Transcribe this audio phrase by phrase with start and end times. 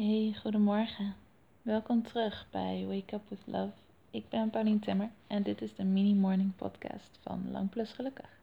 [0.00, 1.14] Hey, goedemorgen.
[1.62, 3.72] Welkom terug bij Wake Up With Love.
[4.10, 8.38] Ik ben Paulien Timmer en dit is de mini morning podcast van Lang Plus Gelukkig.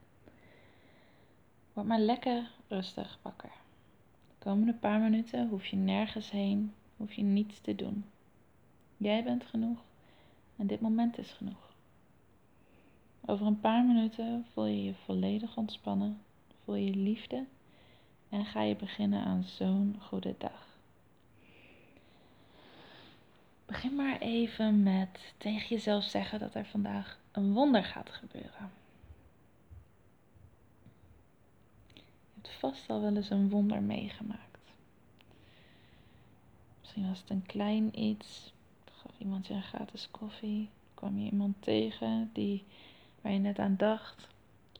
[1.74, 3.52] Word maar lekker rustig wakker.
[4.28, 8.06] De komende paar minuten hoef je nergens heen, hoef je niets te doen.
[8.98, 9.80] Jij bent genoeg
[10.56, 11.74] en dit moment is genoeg.
[13.26, 16.22] Over een paar minuten voel je je volledig ontspannen,
[16.64, 17.46] voel je liefde
[18.30, 20.67] en ga je beginnen aan zo'n goede dag.
[23.68, 28.72] Begin maar even met tegen jezelf zeggen dat er vandaag een wonder gaat gebeuren.
[31.94, 32.02] Je
[32.34, 34.60] hebt vast al wel eens een wonder meegemaakt.
[36.82, 38.54] Misschien was het een klein iets.
[38.86, 40.70] Gaf iemand je een gratis koffie.
[40.94, 42.66] Kwam je iemand tegen die,
[43.22, 44.28] waar je net aan dacht.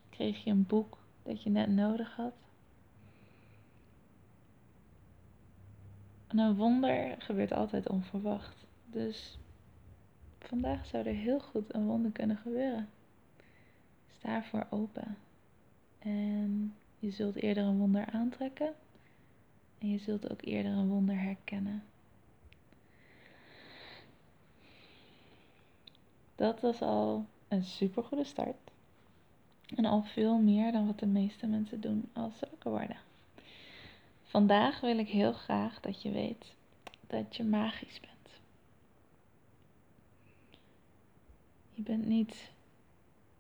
[0.10, 2.34] Kreeg je een boek dat je net nodig had.
[6.28, 8.67] En een wonder gebeurt altijd onverwacht.
[8.92, 9.38] Dus
[10.40, 12.90] vandaag zou er heel goed een wonder kunnen gebeuren.
[14.18, 15.18] Sta ervoor open.
[16.00, 18.74] En je zult eerder een wonder aantrekken.
[19.78, 21.84] En je zult ook eerder een wonder herkennen.
[26.36, 28.72] Dat was al een super goede start.
[29.76, 32.98] En al veel meer dan wat de meeste mensen doen als ze wakker worden.
[34.24, 36.54] Vandaag wil ik heel graag dat je weet
[37.08, 38.17] dat je magisch bent.
[41.78, 42.52] Je bent niet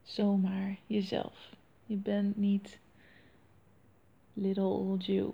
[0.03, 1.55] zomaar jezelf.
[1.85, 2.79] Je bent niet
[4.33, 5.33] little old you.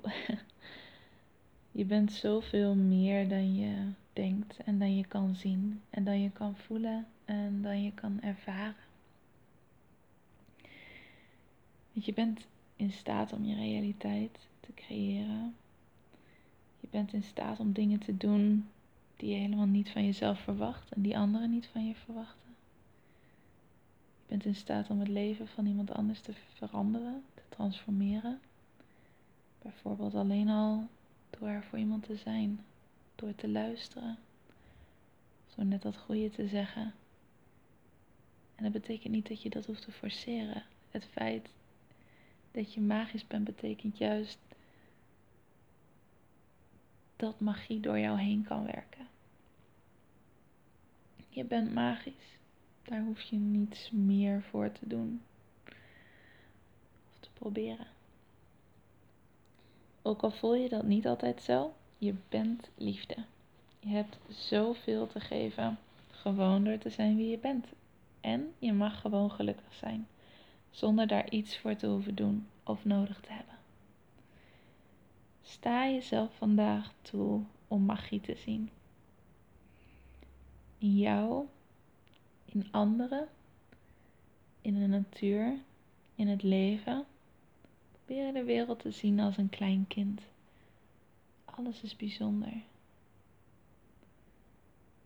[1.72, 6.32] je bent zoveel meer dan je denkt en dan je kan zien en dan je
[6.32, 8.76] kan voelen en dan je kan ervaren.
[11.94, 15.56] Want je bent in staat om je realiteit te creëren.
[16.80, 18.70] Je bent in staat om dingen te doen
[19.16, 22.44] die je helemaal niet van jezelf verwacht en die anderen niet van je verwachten
[24.34, 28.40] bent in staat om het leven van iemand anders te veranderen, te transformeren.
[29.62, 30.88] Bijvoorbeeld alleen al
[31.30, 32.66] door er voor iemand te zijn,
[33.16, 34.18] door te luisteren,
[35.56, 36.94] door net dat goede te zeggen.
[38.56, 40.64] En dat betekent niet dat je dat hoeft te forceren.
[40.92, 41.50] Het feit
[42.52, 44.40] dat je magisch bent betekent juist
[47.16, 49.08] dat magie door jou heen kan werken.
[51.30, 52.42] Je bent magisch.
[52.84, 55.22] Daar hoef je niets meer voor te doen
[57.10, 57.88] of te proberen.
[60.02, 63.16] Ook al voel je dat niet altijd zo, je bent liefde.
[63.80, 65.78] Je hebt zoveel te geven,
[66.12, 67.68] gewoon door te zijn wie je bent.
[68.22, 70.08] En je mag gewoon gelukkig zijn,
[70.72, 73.56] zonder daar iets voor te hoeven doen of nodig te hebben.
[75.42, 78.70] Sta jezelf vandaag toe om magie te zien.
[80.78, 81.48] In jou
[82.54, 83.28] in anderen,
[84.62, 85.58] in de natuur,
[86.16, 87.06] in het leven.
[87.92, 90.22] Probeer de wereld te zien als een klein kind.
[91.46, 92.54] Alles is bijzonder.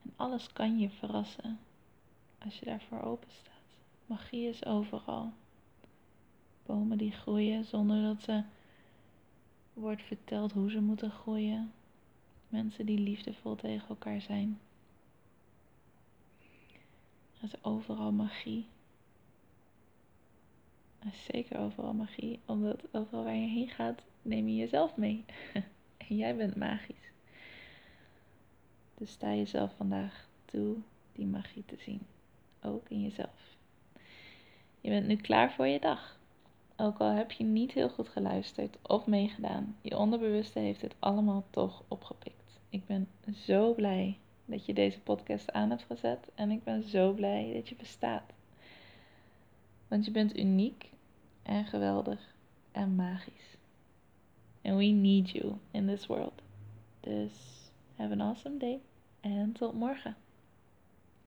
[0.04, 1.60] En alles kan je verrassen
[2.38, 3.54] als je daarvoor open staat.
[4.06, 5.34] Magie is overal.
[6.66, 8.44] Bomen die groeien zonder dat ze
[9.74, 11.72] wordt verteld hoe ze moeten groeien.
[12.50, 14.60] Mensen die liefdevol tegen elkaar zijn.
[17.48, 18.68] Is overal magie.
[21.00, 25.26] Er is zeker overal magie, omdat overal waar je heen gaat, neem je jezelf mee.
[26.08, 27.12] en jij bent magisch.
[28.96, 30.76] Dus sta jezelf vandaag toe
[31.14, 32.02] die magie te zien.
[32.62, 33.58] Ook in jezelf.
[34.82, 36.20] Je bent nu klaar voor je dag.
[36.76, 41.44] Ook al heb je niet heel goed geluisterd of meegedaan, je onderbewuste heeft het allemaal
[41.50, 42.60] toch opgepikt.
[42.70, 46.30] Ik ben zo blij dat je deze podcast aan hebt gezet.
[46.36, 48.34] En ik ben zo blij dat je bestaat.
[49.88, 50.90] Want je bent uniek
[51.44, 52.36] en geweldig
[52.72, 53.58] en magisch.
[54.64, 56.42] And we need you in this world.
[57.00, 57.32] Dus
[57.96, 58.80] have an awesome day
[59.20, 60.16] en tot morgen.